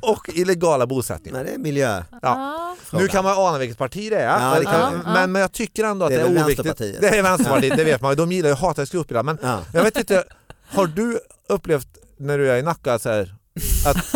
[0.00, 1.38] och illegala bosättningar.
[1.38, 2.02] Nej, det är miljö.
[2.22, 2.76] Ja.
[2.92, 5.84] Nu kan man ana vilket parti det är, Ja, det kan men, men, jag tycker
[5.84, 6.78] ändå att Det det är är, väl oviktigt.
[7.00, 8.16] Det är Vänsterpartiet, det vet man.
[8.16, 9.22] De gillar ju hatar skrotbilar.
[9.22, 9.58] Men Ja.
[9.72, 10.24] jag vet inte,
[10.68, 13.34] har du upplevt när du är i Nacka så här,
[13.86, 13.96] att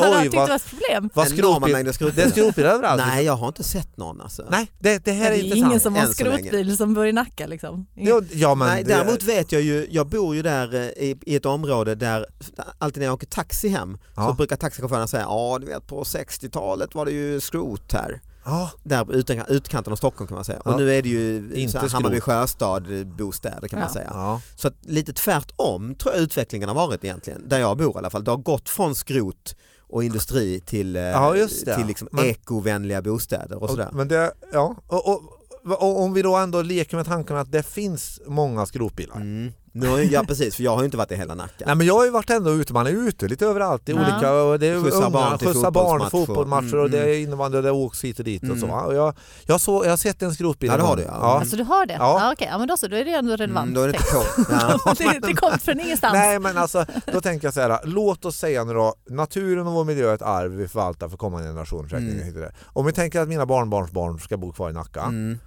[0.00, 1.10] Har du oj tyckt det var ett problem?
[1.14, 2.70] vad skrotbil, mängder det är skrotbilar.
[2.70, 3.02] överallt.
[3.06, 4.46] Nej, jag har inte sett någon alltså.
[4.50, 5.68] Nej, det, det här det är är intressant.
[5.70, 7.86] ingen som har så skrotbil som bor i Nacka liksom.
[7.94, 11.18] Ja, ja, men Nej, det- däremot vet jag ju, jag bor ju där eh, i,
[11.26, 12.26] i ett område där
[12.78, 14.34] alltid när jag åker taxi hem så Ja.
[14.36, 18.20] brukar taxichaufförerna säga ja du vet på 60-talet var det ju skrot här.
[18.46, 20.62] Ja, Där på ut, utkanten av Stockholm kan man säga.
[20.64, 20.70] Ja.
[20.72, 21.88] Och nu är det ju Inte här.
[21.88, 23.94] Hammarby sjöstad bostäder kan man Ja.
[23.94, 24.10] säga.
[24.14, 24.40] ja.
[24.56, 28.10] Så att lite tvärtom tror jag utvecklingen har varit egentligen, där jag bor i alla
[28.10, 28.24] fall.
[28.24, 29.56] Det har gått från skrot
[29.88, 31.76] och industri till, eh, Ja, just det.
[31.76, 33.88] till liksom Men- ekovänliga bostäder och sådär.
[33.92, 34.76] Men det, ja.
[34.86, 35.22] Och, och,
[35.64, 39.16] och om vi då ändå leker med tanken att det finns många skrotbilar.
[39.16, 39.52] Mm.
[39.78, 41.64] Nu ja precis, för jag har ju inte varit i hela Nacka.
[41.66, 43.98] Nej men jag har ju varit ändå ute, man är ute lite överallt i Ja.
[44.00, 46.26] olika, och det är Skjutsar unga, barn till skjutsar barn, fotbollsmatcher.
[46.26, 47.10] fotbollsmatcher och Mm, det mm.
[47.10, 48.60] är innebandy och det åks hit och dit och Mm.
[48.60, 48.66] så.
[48.68, 49.14] Och jag,
[49.46, 51.08] jag, så, jag har sett en skrotbil Ja, det har du, ja.
[51.20, 51.40] ja.
[51.40, 51.94] Alltså du har det?
[51.94, 52.18] Ja.
[52.20, 52.32] Ja.
[52.32, 53.64] okej, ja, men då så, då är det ändå relevant.
[53.70, 54.52] Mm, då är det inte på.
[54.52, 54.94] Ja.
[55.20, 56.12] det, det kom från ingenstans.
[56.14, 59.72] Nej men alltså, då tänker jag så här, låt oss säga nu då, naturen och
[59.72, 62.20] vår miljö är ett arv vi förvaltar för kommande generationers räkning.
[62.20, 62.50] Mm.
[62.64, 65.38] Om vi tänker att mina barnbarnsbarn ska bo kvar i Nacka, Mm.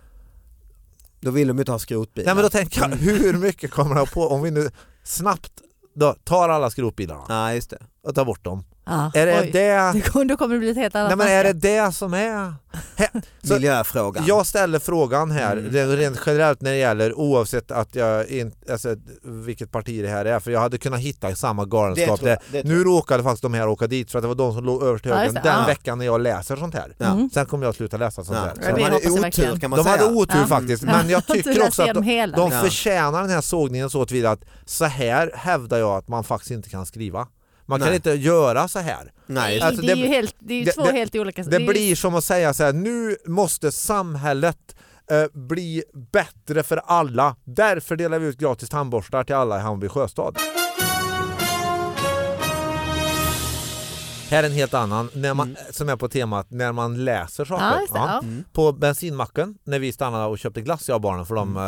[1.21, 2.25] Då vill de ju inte ha skrotbilar.
[2.25, 2.99] Nej men då tänker Mm.
[3.01, 4.69] jag, hur mycket kommer att på, om vi nu
[5.03, 5.51] snabbt
[5.95, 7.77] då, tar alla skrotbilarna Ja just det.
[8.03, 8.63] och tar bort dem.
[8.89, 9.11] Ja.
[9.13, 9.49] Är det Oj.
[9.53, 9.91] det?
[10.13, 12.53] Det då kommer det bli ett helt annat Nej men är det det som är?
[13.43, 14.23] Så- Miljöfrågan.
[14.27, 15.71] Jag ställer frågan här, Mm.
[15.73, 20.25] det rent generellt när det gäller oavsett att jag in, alltså, vilket parti det här
[20.25, 22.19] är, för jag hade kunnat hitta samma det galenskap.
[22.19, 24.35] tror jag, Det, det nu råkade faktiskt de här åka dit för att det var
[24.35, 25.39] de som låg överst till Ja, höger det.
[25.43, 25.65] den Ja.
[25.67, 26.93] veckan när jag läser sånt här.
[26.97, 27.05] Ja.
[27.05, 27.29] Mm.
[27.33, 28.45] Sen kommer jag att sluta läsa sånt Ja.
[28.45, 28.53] här.
[28.55, 29.97] Så det de hade otur kan man de säga.
[29.97, 30.47] hade otur Ja.
[30.47, 32.61] faktiskt, men jag tycker också att de, de Ja.
[32.61, 36.69] förtjänar den här sågningen så tillvida att så här hävdar jag att man faktiskt inte
[36.69, 37.27] kan skriva.
[37.69, 37.95] Man kan Nej.
[37.95, 39.11] inte göra så här.
[39.25, 41.43] Nej, Alltså, det, det- är ju helt, det är ju det- två det- helt olika
[41.43, 44.75] Det är ju- blir som att säga så här, nu måste samhället
[45.11, 47.35] eh, bli bättre för alla.
[47.43, 50.37] Därför delar vi ut gratis tandborstar till alla i Hammarby sjöstad.
[54.29, 57.65] Här är en helt annan, när man, som är på temat när man läser saker.
[57.65, 58.19] Ja, det, ja.
[58.23, 58.43] Mm.
[58.53, 61.63] På bensinmacken när vi stannade och köpte glass jag och barnen för de eh,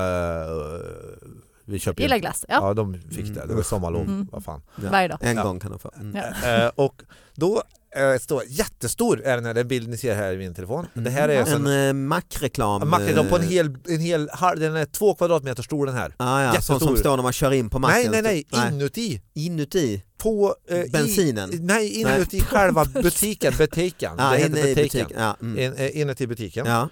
[1.71, 2.55] vi köpte ju- Gillar glass, ja.
[2.55, 3.45] Ja, de fick det.
[3.47, 4.01] Det var sommarlov.
[4.01, 4.27] Mm.
[4.31, 4.61] Vad fan.
[4.83, 4.89] Ja.
[4.91, 5.17] Varje dag.
[5.21, 5.43] En Ja.
[5.43, 5.91] gång kan de få.
[5.99, 6.23] Mm.
[6.43, 6.65] Ja.
[6.65, 7.01] Eh, och
[7.35, 7.63] då
[7.95, 10.85] eh, står jättestor är den här den bild ni ser här i min telefon.
[10.93, 12.89] Det här är En en eh, mackreklam.
[12.89, 16.13] mackreklam på en hel, en hel den är två kvadratmeter stor den här.
[16.17, 16.79] Ah, ja, jättestor.
[16.79, 18.23] som står när man kör in på Nej, macken.
[18.23, 19.21] nej, nej, inuti.
[19.33, 20.03] Inuti?
[20.17, 21.53] På, eh, Bensinen?
[21.53, 24.15] I, nej, inuti själva butiken, butiken.
[24.17, 25.05] Ja, det heter inne i butiken.
[25.05, 25.23] butiken.
[25.23, 25.59] Ja, mm.
[25.59, 26.65] In, inuti butiken.
[26.65, 26.89] ja.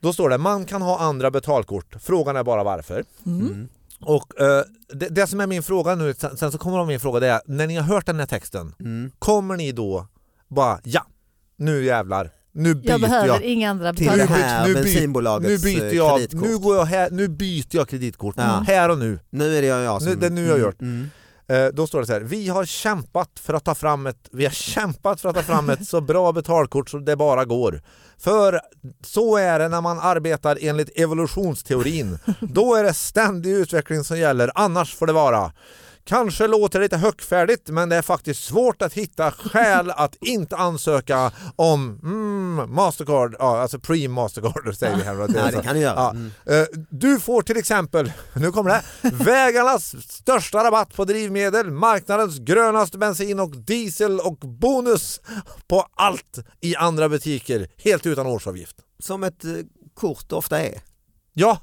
[0.00, 1.94] Då står det, man kan ha andra betalkort.
[2.00, 3.04] Frågan är bara varför.
[3.26, 3.68] Mm.
[4.00, 4.14] Mm.
[4.14, 4.62] Och eh,
[4.94, 7.40] det, det som är min fråga nu, sen, sen så kommer min fråga, det är
[7.46, 9.10] när ni har hört den här texten, Mm.
[9.18, 10.06] kommer ni då
[10.48, 11.06] bara ja,
[11.56, 13.42] nu jävlar, nu byter Jag behöver jag.
[13.42, 16.48] inga andra Till det här nu byt- bensinbolagets Nu byter eh, jag, kreditkort.
[16.48, 18.34] nu går jag här, nu byter jag kreditkort.
[18.38, 18.64] Ja.
[18.66, 19.18] Här och nu.
[19.30, 20.10] Nu är det jag som...
[20.12, 20.80] Nu- det är nu jag har gjort.
[20.80, 21.10] Mm.
[21.48, 24.44] Eh, då står det så här, vi har kämpat för att ta fram ett, vi
[24.44, 27.82] har kämpat för att ta fram ett så bra betalkort som det bara går.
[28.18, 28.60] För
[29.04, 32.18] så är det när man arbetar enligt evolutionsteorin.
[32.40, 35.52] Då är det ständig utveckling som gäller, annars får det vara.
[36.06, 40.56] Kanske låter det lite högfärdigt men det är faktiskt svårt att hitta skäl att inte
[40.56, 45.14] ansöka om mm, Mastercard, ja, alltså pre-Mastercard säger vi här.
[45.14, 45.94] Ja, det kan du göra.
[45.96, 46.10] Ja.
[46.10, 46.30] Mm.
[46.46, 48.82] Eh, Du får till exempel, nu kommer det,
[49.24, 55.20] vägarnas största rabatt på drivmedel, marknadens grönaste bensin och diesel och bonus
[55.68, 58.76] på allt i andra butiker helt utan årsavgift.
[59.02, 59.50] Som ett eh,
[59.94, 60.80] kort ofta är.
[61.32, 61.58] Ja,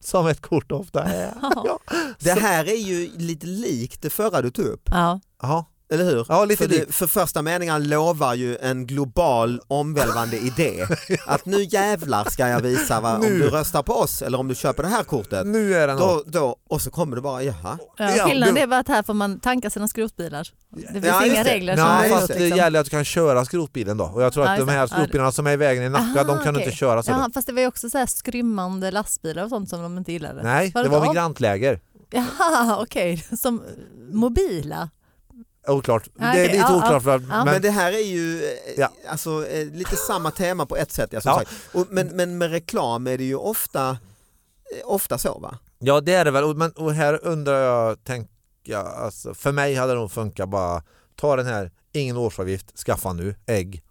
[0.00, 1.34] som ett kort ofta är.
[1.64, 1.78] Ja,
[2.18, 5.20] Det här är ju lite likt det förra du tog upp, Ja.
[5.42, 5.64] ja.
[5.90, 6.26] Eller hur?
[6.28, 10.86] ja lite För, det, för första meningen lovar ju en global omvälvande idé.
[11.26, 14.54] Att nu jävlar ska jag visa vad, om du röstar på oss eller om du
[14.54, 15.46] köper det här kortet.
[15.46, 15.92] Nu är det.
[15.94, 17.78] Då, då, och så kommer det bara, jaha.
[17.96, 20.48] Ja, Ja, skillnaden du- är bara att här får man tanka sina skrotbilar.
[20.76, 21.50] Det finns Ja, inga det.
[21.54, 22.58] regler som Nej, är fast det liksom.
[22.58, 24.04] gäller att du kan köra skrotbilen då.
[24.04, 24.80] Och jag tror Ja, att just de här.
[24.80, 26.64] Ja, skrotbilarna som är i vägen i Nacka, de Aha, kan okej.
[26.66, 27.10] inte köra så.
[27.10, 30.12] Jaha, fast det var ju också så här skrymmande lastbilar och sånt som de inte
[30.12, 30.42] gillade.
[30.42, 31.80] Nej, Var det det var migrantläger.
[32.10, 33.26] Jaha, okej.
[33.40, 33.62] Som
[34.12, 34.90] mobila.
[35.68, 36.08] Oklart.
[36.18, 37.02] Ja, det är lite ja, oklart.
[37.02, 37.18] för- ja.
[37.18, 38.88] Men, Men, det här är ju eh, Ja.
[39.08, 41.08] alltså, eh, lite samma tema på ett sätt.
[41.12, 41.38] Ja, som Ja.
[41.38, 41.50] sagt.
[41.72, 43.96] Och, men, men med reklam är det ju ofta, eh,
[44.84, 45.58] ofta så va?
[45.78, 48.30] Ja det är det väl, och, men, och här undrar jag, tänk,
[48.62, 50.82] ja, alltså, för mig hade det nog funkat bara,
[51.16, 53.82] ta den här, ingen årsavgift, skaffa nu, ägg.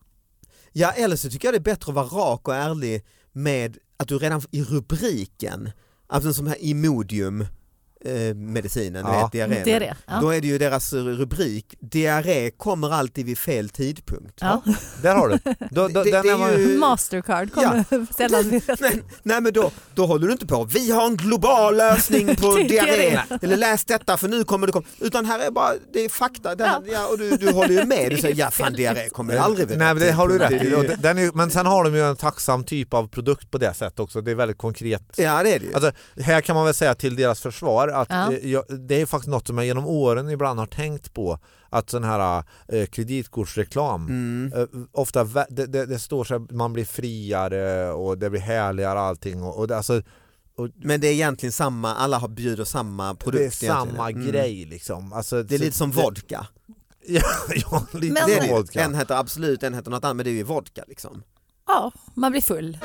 [0.72, 4.08] Ja eller så tycker jag det är bättre att vara rak och ärlig med att
[4.08, 5.72] du redan i rubriken,
[6.08, 7.46] alltså som här Imodium
[8.06, 9.22] eh, medicinen, du Ja.
[9.24, 9.64] vet diarrén.
[9.66, 9.96] Det.
[10.08, 10.20] Ja.
[10.22, 14.34] Då är det ju deras rubrik, diarré kommer alltid vid fel tidpunkt.
[14.42, 14.62] Ja.
[15.02, 15.38] Där har du.
[15.72, 18.80] Då, då, Det- den det är ju- Mastercard kommer sällan vid rätt.
[18.80, 22.56] Nej, nej men då, då håller du inte på, vi har en global lösning på
[22.70, 23.20] diarré, diarré.
[23.42, 26.50] eller läs detta för nu kommer det komma, utan här är bara, det är fakta,
[26.60, 27.08] här, ja.
[27.08, 29.78] och du, du håller ju med, du säger ja fan diarré kommer ju aldrig vid
[29.78, 30.96] Nej men det har du rätt i.
[31.00, 34.00] Den är, men sen har de ju en tacksam typ av produkt på det sättet
[34.00, 35.02] också, det är väldigt konkret.
[35.16, 35.74] Ja det är det ju.
[35.74, 38.34] Alltså, här kan man väl säga till deras försvar att Ja.
[38.34, 41.89] eh, jag, det är faktiskt något som jag genom åren ibland har tänkt på att
[41.89, 44.54] sån här eh, kreditkortsreklam Mm.
[44.62, 49.00] eh, ofta det, det, det står så att man blir friare och det blir härligare
[49.00, 50.02] allting och, och det, alltså,
[50.76, 53.60] Men det är egentligen samma, alla har bjuder samma produkt.
[53.60, 54.10] det är samma.
[54.12, 54.28] Mm.
[54.28, 55.13] grej liksom.
[55.13, 56.47] Alltså, Det är så- lite som vodka.
[57.10, 57.21] Ja,
[57.56, 58.84] ja lite Men- vodka.
[58.84, 61.23] En heter Absolut, en heter något annat, men det är ju vodka liksom.
[61.67, 62.78] Ja, man blir full.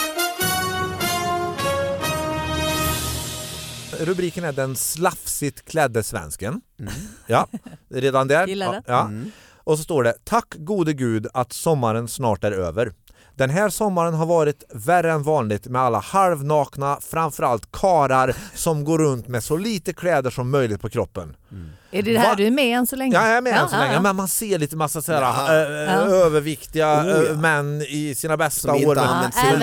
[4.00, 6.61] Rubriken är Den slafsigt klädde svensken.
[6.81, 6.92] Mm.
[7.26, 7.48] Ja,
[7.88, 8.46] redan där.
[8.46, 8.83] Gillar det.
[8.87, 9.00] Ja, ja.
[9.00, 9.31] Mm.
[9.64, 12.92] Och så står det Tack gode gud att sommaren snart är över.
[13.35, 18.98] Den här sommaren har varit värre än vanligt med alla halvnakna, framförallt karar som går
[18.98, 21.37] runt med så lite kläder som möjligt på kroppen.
[21.94, 22.34] Är det det här Va?
[22.34, 23.14] du är med än så länge?
[23.16, 24.00] Ja, jag är med än så Ja, länge, ja.
[24.00, 25.48] men man ser lite massa Ja.
[25.52, 25.92] eh, Ja.
[26.00, 27.26] överviktiga Oh, ja.
[27.30, 28.96] eh, män i sina bästa Som inte år.
[28.96, 29.62] Ja, använt även-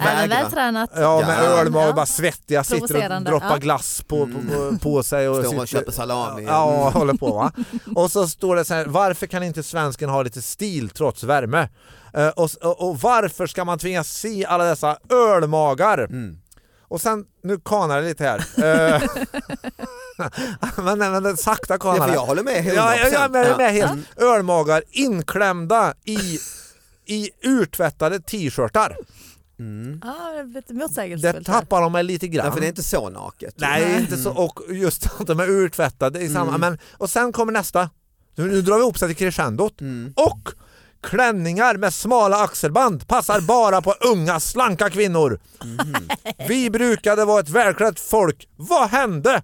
[0.00, 0.90] Även vältränat.
[0.96, 1.42] Ja, med Ja.
[1.60, 1.92] ölmage, Ja.
[1.92, 3.56] bara svettiga, sitter och droppar ja.
[3.56, 4.48] glass på, Mm.
[4.48, 5.28] på, på, på sig.
[5.28, 6.44] Och Står och köper salami.
[6.48, 6.92] Ja, Mm.
[6.92, 7.52] håller på va.
[7.96, 11.68] Och så står det så här, varför kan inte svensken ha lite stil trots värme?
[12.14, 15.98] Eh, och, och, och varför ska man tvingas se alla dessa ölmagar?
[15.98, 16.38] Mm.
[16.88, 18.44] Och sen, nu kanar det lite här.
[20.76, 22.12] Men, men, men sakta Ja, för det.
[22.14, 22.72] jag håller med 100%.
[22.74, 23.86] Ja, ja, ja, men jag är med Ja.
[23.86, 24.06] helt.
[24.16, 26.38] Ölmagar inklämda i,
[27.06, 28.96] i urtvättade t-shirtar.
[29.58, 30.00] Mm.
[30.04, 31.46] Ja, det är lite Det motsägelsefullt.
[31.46, 32.46] tappar de mig lite grann.
[32.46, 33.54] Ja, för det är inte så naket.
[33.56, 34.00] Nej, Nej.
[34.00, 34.30] inte så.
[34.32, 36.48] Och just att de är urtvättade i samma.
[36.54, 36.60] Mm.
[36.60, 37.90] Men, och sen kommer nästa.
[38.34, 39.80] Nu, nu drar vi ihop sig till crescendot.
[39.80, 40.12] Mm.
[40.16, 40.48] Och
[41.02, 45.40] klänningar med smala axelband passar bara på unga slanka kvinnor.
[45.64, 46.08] Mhm.
[46.48, 48.48] Vi brukade vara ett välklätt folk.
[48.56, 49.42] Vad hände?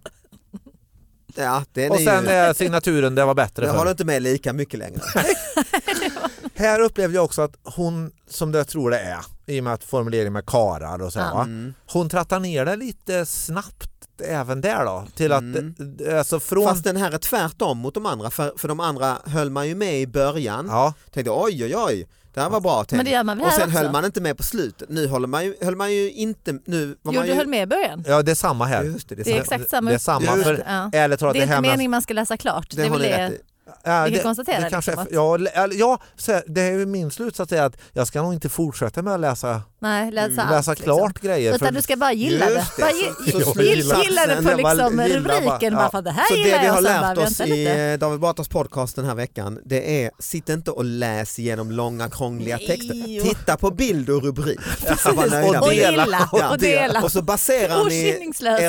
[1.39, 2.31] Ja, den Och är sen ju...
[2.31, 3.91] är signaturen det var bättre du för.
[3.91, 5.01] inte med lika mycket längre.
[6.55, 9.85] Här upplevde jag också att hon, som jag tror det är, i och med att
[9.85, 11.21] formuleringen med karar och så?
[11.21, 11.75] Mm.
[11.87, 13.91] hon trattar ner det lite snabbt
[14.25, 15.05] även där då.
[15.15, 15.75] Till att, Mm.
[16.09, 16.65] eh, alltså från...
[16.65, 19.75] Fast den här är tvärtom mot de andra, för, för de andra höll man ju
[19.75, 20.67] med i början.
[20.71, 22.93] Ja, Tänkte oj oj oj, det här var bra tänkt.
[22.93, 23.79] Men det gör man väl Och sen också?
[23.79, 24.89] höll man inte med på slutet.
[24.89, 27.35] Nu håller man ju, höll man ju inte, nu var Jo, man du ju...
[27.35, 28.05] höll med i början.
[28.07, 28.85] ja, det är samma här.
[28.85, 29.91] Just det, det är Det är exakt samma.
[29.91, 30.23] Det är samma.
[30.37, 30.65] Just För det.
[30.69, 30.89] Ja.
[30.93, 32.71] Det är inte här meningen man ska läsa klart.
[32.71, 33.27] Det, Det är har väl ni det.
[33.27, 33.39] rätt i.
[33.85, 35.99] Ja, Vi kan konstatera det, kanske, liksom, att- ja, ja,
[36.47, 39.63] det är ju min slutsats är att jag ska nog inte fortsätta med att läsa,
[39.81, 40.39] Nej, läsa Mm.
[40.41, 40.51] allt.
[40.51, 40.85] läsa liksom.
[40.85, 41.55] klart grejer.
[41.55, 42.55] Utan du ska bara gilla det.
[42.55, 45.73] det, Bara så- gi- så gill- slutsatsen, gilla det på liksom gilla bara, rubriken.
[45.73, 45.79] ja.
[45.79, 47.51] Bara för det här Så det vi har och bara, lärt oss lite.
[47.55, 51.71] i eh, David Batras podcast den här veckan, det är sitt inte och läs igenom
[51.71, 52.95] långa krångliga Nej, texter.
[53.07, 53.23] jo.
[53.25, 54.59] Titta på bild och rubrik.
[55.05, 56.29] Var och Och dela.
[56.33, 57.03] Ja, Och dela.
[57.03, 58.21] Och så baserar ni ert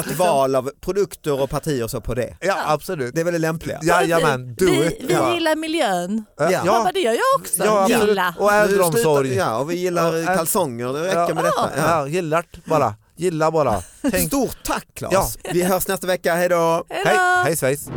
[0.08, 0.16] liksom.
[0.18, 2.36] val av produkter och partier så på det.
[2.40, 3.16] Ja, absolut.
[3.16, 3.80] Det är väl det lämpliga?
[3.84, 4.98] Jajamän, do vi, it.
[5.08, 5.34] vi Ja.
[5.34, 6.26] gillar miljön.
[6.38, 6.62] Ja, Ja.
[6.66, 7.64] Ja, men det gör jag också.
[7.66, 8.36] Ja, gilla.
[8.40, 9.34] Och äldreomsorg.
[9.36, 11.34] Ja, och vi gillar Ja, kalsonger, räcker Ja.
[11.36, 11.70] med detta.
[11.78, 12.00] Ja.
[12.00, 12.96] Ja, gillar det bara.
[13.16, 13.82] Gilla bara.
[14.12, 15.38] Tänk, Stort tack Claes!
[15.44, 15.52] Ja.
[15.54, 16.36] Vi hörs nästa vecka!
[16.36, 16.84] Hej då!
[16.90, 17.90] hej, hej svejs.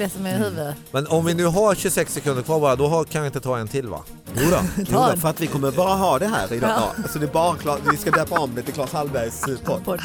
[0.00, 0.74] Det som är huvudet.
[0.90, 3.58] Men om vi nu har 26 sekunder kvar bara, då har, kan vi inte ta
[3.58, 4.00] en till va?
[4.34, 4.56] Jodå,
[4.90, 5.20] Ta en.
[5.20, 6.70] för att vi kommer bara ha det här idag.
[6.76, 6.92] Ja.
[7.02, 7.08] Ja.
[7.12, 10.00] Så det är bara Claes, vi ska döpa om det till Claes Hallbergs podd.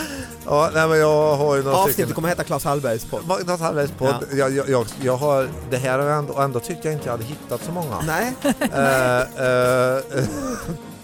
[0.45, 2.13] Ja, nej men jag har ju några Avsnittet stycken.
[2.15, 3.27] kommer heta Claes Hallbergs podd.
[3.27, 4.15] Magnus Hallbergs podd.
[4.33, 7.05] Jag, jag, jag, jag har, det här har jag ändå, och ändå tyckte jag inte
[7.05, 8.01] jag hade hittat så många.
[8.07, 10.23] Nej, Eh, eh,